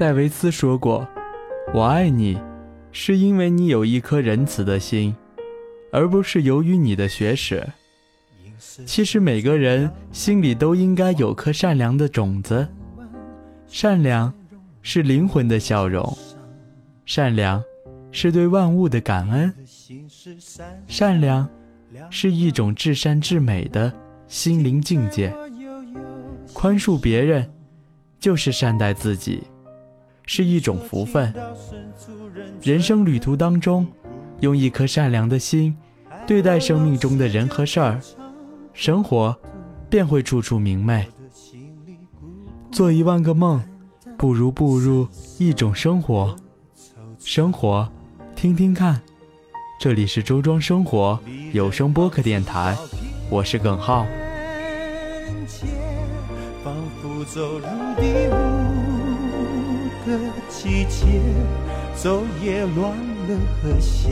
[0.00, 1.06] 戴维斯说过
[1.74, 2.40] ：“我爱你，
[2.90, 5.14] 是因为你有一颗仁慈的心，
[5.92, 7.68] 而不是由于你的学识。”
[8.86, 12.66] 其实每个人心里都应该有颗善良的种子，
[13.66, 14.32] 善良
[14.80, 16.16] 是灵魂的笑容，
[17.04, 17.62] 善良
[18.10, 19.54] 是对万物的感恩，
[20.86, 21.46] 善良
[22.08, 23.92] 是一种至善至美的
[24.26, 25.30] 心灵境界。
[26.54, 27.46] 宽恕别人，
[28.18, 29.42] 就是善待自己，
[30.32, 31.34] 是一种福分。
[32.62, 33.84] 人生旅途当中，
[34.38, 35.76] 用一颗善良的心
[36.24, 38.00] 对待生命中的人和事儿。
[38.72, 39.36] 生活
[39.88, 41.04] 便会处处明媚。
[42.70, 43.60] 做一万个梦，
[44.16, 46.36] 不如步入一种生活。
[47.18, 47.90] 生活，
[48.36, 49.00] 听听看。
[49.80, 51.18] 这里是周庄生活
[51.52, 52.78] 有声播客电台，
[53.28, 54.06] 我是耿浩。
[60.62, 61.06] 季节
[61.96, 64.10] 昼夜乱了和谐，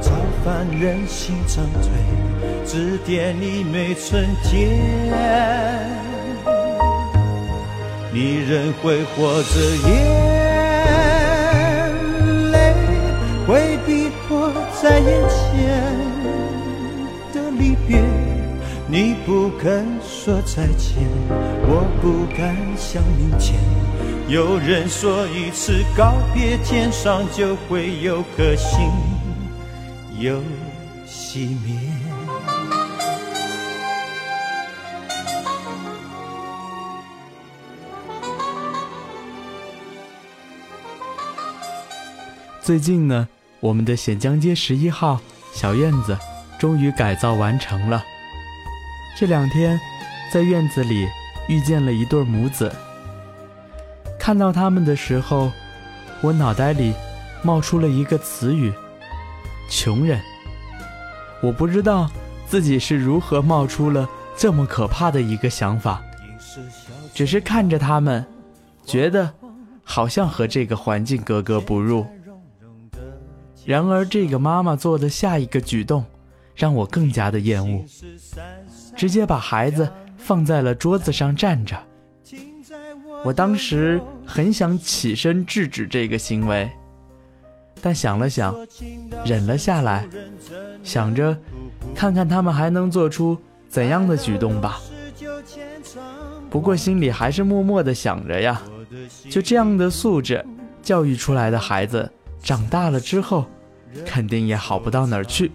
[0.00, 0.10] 造
[0.44, 1.88] 反人心长退，
[2.66, 4.80] 指点你没春天。
[8.12, 9.92] 你仍挥霍着，眼
[12.50, 12.74] 泪
[13.46, 15.38] 回避迫在眼前
[17.32, 18.02] 的离别。
[18.88, 20.92] 你不肯说再见，
[22.04, 23.58] 不敢想明天。
[24.28, 28.90] 有人说，一次告别，天上就会有颗星
[30.18, 30.38] 又
[31.06, 31.80] 熄灭。
[42.60, 43.26] 最近呢，
[43.60, 45.18] 我们的显江街十一号
[45.54, 46.18] 小院子
[46.58, 48.04] 终于改造完成了。
[49.18, 49.80] 这两天，
[50.30, 51.08] 在院子里
[51.48, 52.72] 遇见了一对母子。
[54.18, 55.50] 看到他们的时候，
[56.20, 56.94] 我脑袋里
[57.42, 58.72] 冒出了一个词语：
[59.68, 60.20] 穷人。
[61.42, 62.10] 我不知道
[62.46, 66.02] 自己是如何冒出了这么可怕的一个想法，
[67.12, 68.24] 只是看着他们，
[68.86, 69.30] 觉得
[69.82, 72.06] 好像和这个环境格格不入。
[73.66, 76.04] 然而，这个妈妈做的下一个举动，
[76.54, 77.84] 让我更加的厌恶，
[78.96, 79.90] 直接把孩子
[80.24, 81.76] 放在了桌子上站着。
[83.24, 86.70] 我当时很想起身制止这个行为，
[87.82, 88.54] 但想了想，
[89.24, 90.06] 忍了下来，
[90.82, 91.36] 想着
[91.94, 94.80] 看看他们还能做出怎样的举动吧。
[96.50, 98.62] 不过心里还是默默的想着呀，
[99.28, 100.44] 就这样的素质
[100.82, 102.10] 教育出来的孩子，
[102.42, 103.44] 长大了之后
[104.06, 105.50] 肯定也好不到哪儿去。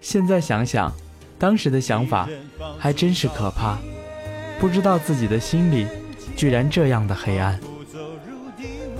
[0.00, 0.92] 现在想想，
[1.42, 2.28] 当时的想法
[2.78, 3.76] 还真是可怕，
[4.60, 5.88] 不知道自己的心里。
[6.36, 7.58] 居然这样的黑暗，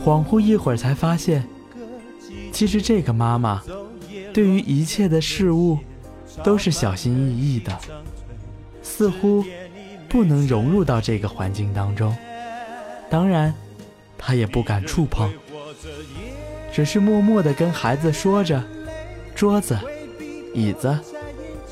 [0.04, 1.46] 恍惚一会儿才发现，
[2.50, 3.62] 其实这个妈妈
[4.34, 5.78] 对于一切的事物
[6.42, 7.78] 都是小心翼翼的，
[8.82, 9.44] 似乎
[10.08, 12.12] 不能融入到这个环境当中。
[13.08, 13.54] 当然，
[14.18, 15.30] 她也不敢触碰，
[16.72, 18.60] 只是默默地跟孩子说着
[19.32, 19.78] ：“桌子、
[20.52, 20.98] 椅子、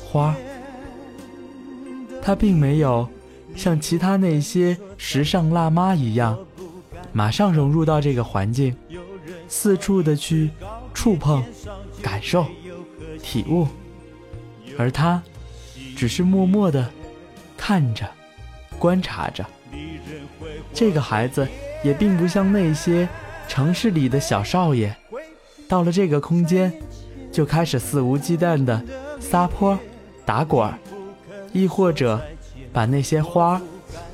[0.05, 0.33] 花。”
[2.21, 3.07] 她并没有。
[3.53, 6.39] 像其他那些时尚辣妈一样，
[7.11, 8.73] 马上融入到这个环境，
[9.49, 10.49] 四处的去
[10.93, 11.43] 触碰、
[12.01, 12.45] 感受、
[13.21, 13.67] 体悟，
[14.77, 15.21] 而他
[15.97, 16.89] 只是默默的
[17.57, 18.09] 看着、
[18.79, 19.45] 观察着。
[20.73, 21.45] 这个孩子
[21.83, 23.05] 也并不像那些
[23.49, 24.95] 城市里的小少爷，
[25.67, 26.71] 到了这个空间
[27.33, 28.81] 就开始肆无忌惮的
[29.19, 29.77] 撒泼、
[30.25, 30.73] 打滚，
[31.53, 32.21] 亦或者。
[32.73, 33.61] 把那些花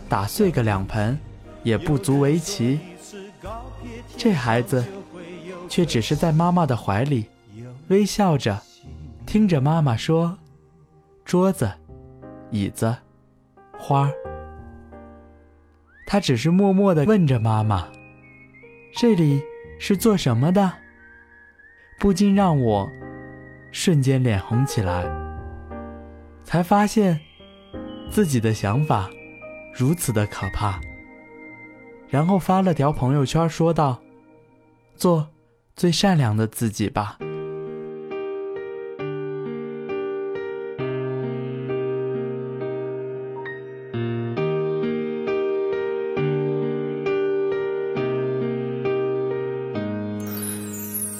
[0.09, 1.16] 打碎个两盆，
[1.62, 2.80] 也不足为奇。
[4.18, 4.84] 这孩子
[5.69, 7.28] 却只是在妈妈的怀里，
[7.89, 8.60] 微笑着，
[9.28, 10.39] 听着妈妈说
[11.24, 11.72] ：“桌子、
[12.50, 12.95] 椅子、
[13.78, 14.12] 花。”
[16.07, 17.89] 他只是默默地问着妈妈
[18.98, 19.44] ：“这里
[19.80, 20.74] 是做什么的？”
[22.01, 22.89] 不禁让我
[23.72, 25.06] 瞬间脸红起来，
[26.44, 27.22] 才发现。
[28.09, 29.09] 自己的想法
[29.74, 30.81] 如此的可怕，
[32.09, 34.01] 然后发了条朋友圈说道
[34.98, 35.30] ：“做
[35.75, 37.19] 最善良的自己吧。”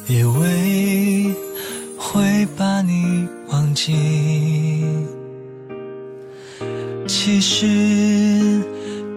[0.10, 1.36] 以为
[1.98, 4.77] 会把你忘记。
[7.30, 8.64] 其实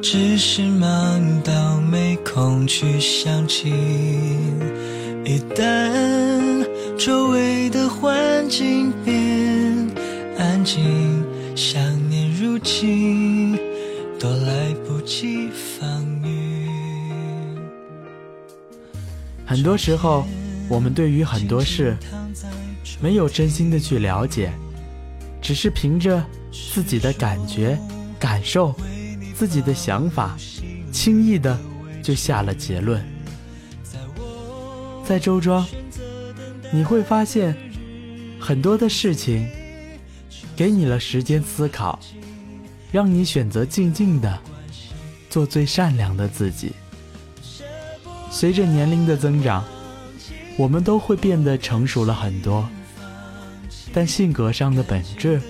[0.03, 3.71] 只是忙到没空去想起。
[5.25, 6.67] 一旦
[6.99, 9.15] 周围的环境变
[10.37, 11.25] 安静，
[11.55, 13.57] 想念如今
[14.19, 15.49] 都来不及
[15.79, 16.67] 防御。
[19.47, 20.27] 很多时候，
[20.69, 21.97] 我们对于很多事
[23.01, 24.51] 没有真心的去了解，
[25.41, 26.21] 只是凭着
[26.75, 27.79] 自己的感觉、
[28.21, 28.77] 感受、
[29.35, 30.37] 自己的想法，
[30.93, 31.59] 轻易的
[32.03, 33.03] 就下了结论。
[35.05, 35.67] 在周庄，
[36.71, 37.57] 你会发现
[38.39, 39.49] 很多的事情，
[40.55, 41.99] 给你了时间思考，
[42.93, 44.39] 让你选择静静的
[45.29, 46.73] 做最善良的自己。
[48.31, 49.65] 随着年龄的增长，
[50.57, 52.69] 我们都会变得成熟了很多，
[53.93, 55.41] 但性格上的本质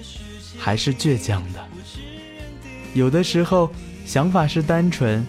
[0.56, 1.69] 还是倔强的。
[2.94, 3.70] 有的时候
[4.04, 5.26] 想法是单纯，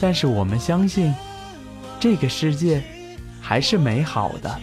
[0.00, 1.12] 但是我们相信
[2.00, 2.82] 这个世界。
[3.44, 4.60] 还是美好的。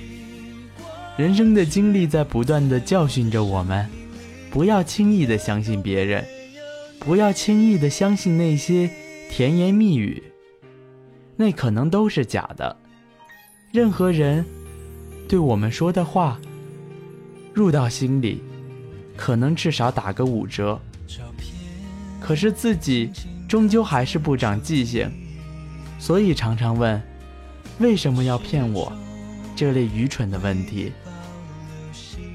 [1.18, 3.86] 人生的经历在不断的教训着我们，
[4.50, 6.26] 不要轻易的相信别人，
[6.98, 8.90] 不要轻易的相信那些
[9.30, 10.24] 甜言蜜语，
[11.36, 12.74] 那可能都是假的。
[13.74, 14.46] 任何人
[15.28, 16.40] 对我们说的话，
[17.54, 18.42] 入到心里，
[19.18, 20.80] 可能至少打个五折。
[22.20, 23.12] 可是自己
[23.48, 25.10] 终究还是不长记性，
[25.98, 27.02] 所以常常问。
[27.80, 28.92] 为什么要骗我？
[29.56, 30.92] 这类愚蠢的问题，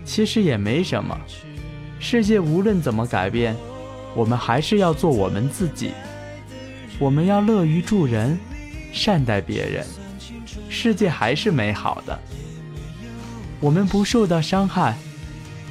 [0.05, 1.19] 其实也没什么。
[2.01, 3.55] 世界无论怎么改变，
[4.15, 5.93] 我们还是要做我们自己。
[6.99, 8.39] 我们要乐于助人，
[8.93, 9.87] 善待别人，
[10.69, 12.19] 世界还是美好的。
[13.61, 14.97] 我们不受到伤害，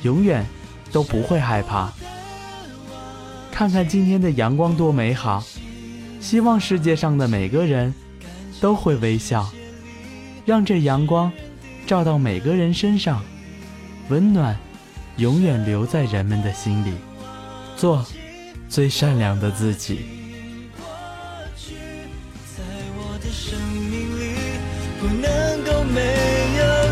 [0.04, 0.45] 永远
[0.92, 1.92] 都不会害怕。
[3.54, 5.44] 看看今天的阳光多美好，
[6.20, 7.94] 希望世界上的每个人
[8.60, 9.48] 都会微笑。
[10.44, 11.32] 让这阳光
[11.86, 13.24] 照到每个人身上，
[14.10, 14.58] 温暖
[15.18, 16.96] 永远留在人们的心里。
[17.78, 18.04] 做
[18.68, 20.00] 最善良的自己。
[22.58, 22.64] 在
[22.98, 24.34] 我的生命里，
[25.00, 26.02] 不能够没
[26.58, 26.82] 有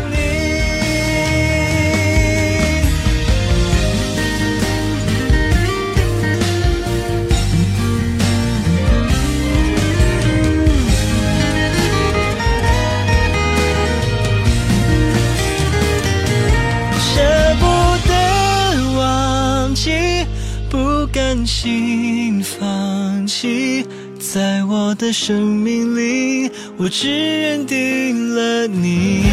[25.12, 27.10] 生命里，我只
[27.42, 29.24] 认定了你。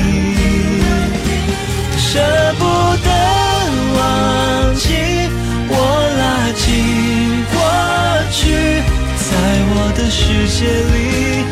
[1.98, 2.20] 舍
[2.60, 3.10] 不得
[3.96, 4.90] 忘记，
[5.70, 5.74] 我
[6.20, 6.66] 拉紧
[7.54, 7.58] 过
[8.32, 8.52] 去，
[9.16, 9.30] 在
[9.72, 11.46] 我的世界里，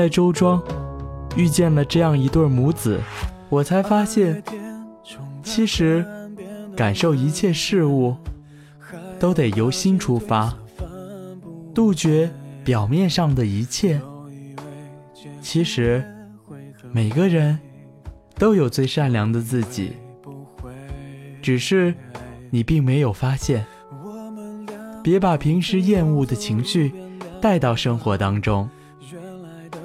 [0.00, 0.62] 在周庄
[1.36, 2.98] 遇见了这样一对母子，
[3.50, 4.42] 我才发现，
[5.42, 6.02] 其实
[6.74, 8.16] 感受一切事物
[9.18, 10.56] 都得由心出发，
[11.74, 12.30] 杜绝
[12.64, 14.00] 表面上的一切。
[15.42, 16.02] 其实
[16.92, 17.58] 每个人
[18.38, 19.92] 都有最善良的自己，
[21.42, 21.94] 只是
[22.48, 23.66] 你并没有发现。
[25.02, 26.90] 别把平时厌恶的情绪
[27.38, 28.66] 带到生活当中。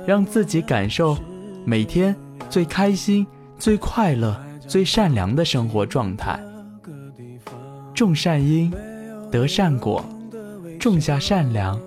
[0.06, 1.18] 让自己感受
[1.66, 2.16] 每天
[2.50, 3.26] 最开心、
[3.58, 6.40] 最快乐、最善良的生活状态。
[7.94, 8.72] 种善因，
[9.32, 10.04] 得善果；
[10.80, 11.80] 种下善良，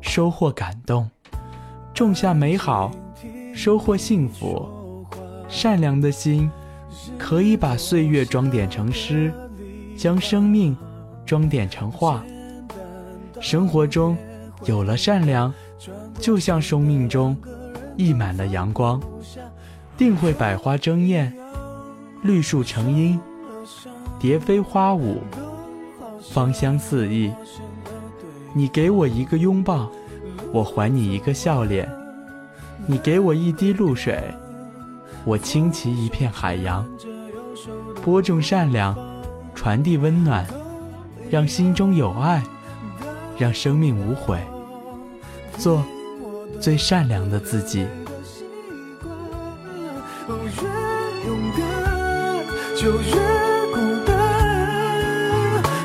[0.00, 1.04] 收获感动；
[1.92, 2.90] 种下美好，
[3.54, 5.04] 收获幸福。
[5.48, 6.50] 善良的心，
[7.18, 9.32] 可以把岁月装点成诗，
[9.96, 10.76] 将生命
[11.26, 12.24] 装点成画。
[13.40, 14.16] 生活中
[14.64, 15.52] 有了善良。
[16.18, 17.36] 就像生命中
[17.96, 19.00] 溢满了阳光，
[19.96, 21.32] 定会百花争艳，
[22.22, 23.18] 绿树成荫，
[24.18, 25.22] 蝶飞花舞，
[26.30, 27.32] 芳香四溢。
[28.52, 29.90] 你给我一个拥抱，
[30.52, 31.86] 我还你一个笑脸；
[32.86, 34.22] 你给我一滴露水，
[35.24, 36.86] 我倾其一片海洋。
[38.02, 38.96] 播种善良，
[39.54, 40.46] 传递温暖，
[41.30, 42.42] 让心中有爱，
[43.38, 44.40] 让生命无悔。
[45.60, 45.84] 做
[46.58, 47.86] 最善良的自己。
[50.26, 50.62] 越
[51.26, 51.60] 勇敢
[52.74, 53.12] 就越
[53.74, 53.76] 孤
[54.06, 54.10] 单，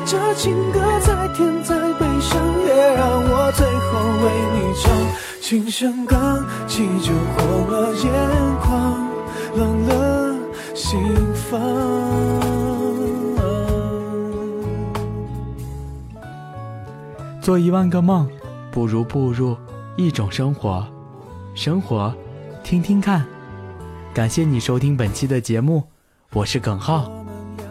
[0.05, 4.85] 这情歌再甜再悲伤，也让我最后为你唱。
[5.41, 8.09] 琴声刚起就红了眼
[8.61, 8.73] 眶，
[9.57, 10.35] 冷了
[10.73, 10.97] 心
[11.49, 11.59] 房。
[17.41, 18.27] 做一万个梦，
[18.71, 19.55] 不如步入
[19.97, 20.85] 一种生活。
[21.53, 22.13] 生活，
[22.63, 23.25] 听听看。
[24.13, 25.83] 感谢你收听本期的节目，
[26.33, 27.09] 我是耿浩，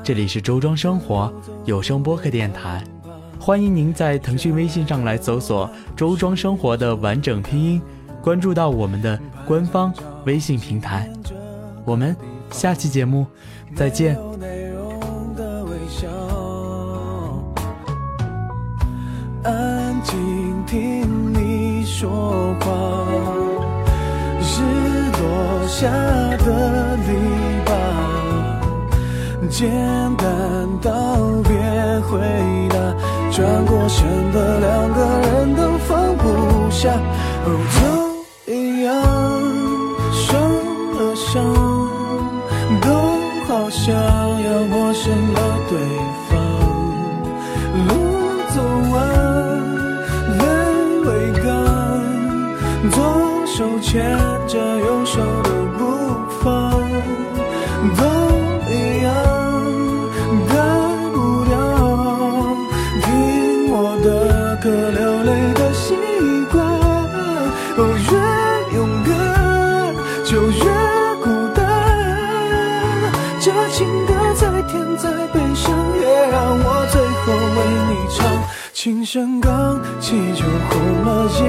[0.03, 1.33] 这里是周庄生活
[1.67, 2.83] 有声播客电台。
[3.39, 7.83] 欢迎您在腾讯微信上来搜索“周庄生活”的完整拼音，
[8.23, 9.93] 关注到我们的官方
[10.25, 11.11] 微信平台。
[11.85, 12.17] 我们
[12.51, 13.27] 下期节目
[13.75, 14.19] 再见。
[19.43, 21.04] 安静听
[22.05, 22.67] 说话，
[24.39, 24.53] 日
[25.17, 25.89] 落下
[26.37, 27.09] 的篱
[27.65, 29.71] 笆，简
[30.19, 30.27] 单
[30.83, 30.93] 道
[31.45, 31.51] 别
[32.01, 32.21] 回
[32.69, 32.77] 答，
[33.31, 36.25] 转过身的两个人都放不
[36.71, 36.93] 下，
[37.47, 37.49] 哦，
[37.81, 38.93] 都一样，
[40.13, 40.37] 受
[40.99, 41.33] 了伤，
[42.83, 42.87] 都
[43.47, 46.14] 好像要陌生了对。
[53.57, 54.03] 手牵
[54.49, 55.81] 着右手的步
[56.43, 56.73] 伐，
[57.97, 58.03] 都
[58.69, 59.15] 一样，
[60.49, 60.53] 改
[61.13, 61.55] 不掉
[63.01, 64.07] 听我的
[64.57, 65.95] 歌流泪的习
[66.51, 66.67] 惯。
[67.77, 67.81] 哦，
[68.11, 68.13] 越
[68.75, 69.15] 勇敢
[70.25, 70.59] 就越
[71.23, 71.63] 孤单，
[73.41, 75.71] 这情歌再甜再悲伤，
[76.01, 77.59] 也让我最后为
[77.89, 78.19] 你唱。
[78.73, 81.45] 琴声刚起就红了眼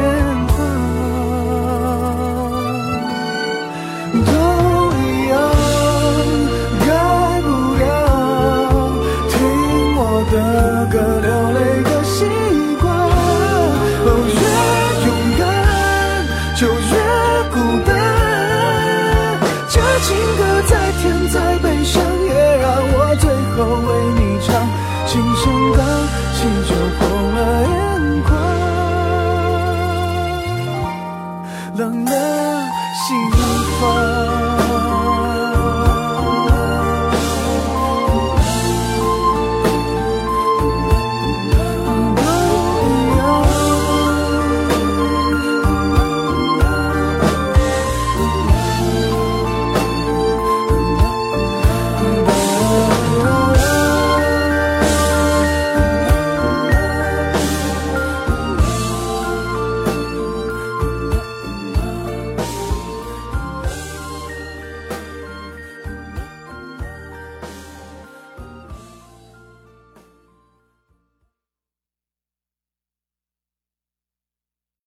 [25.16, 25.95] 今生的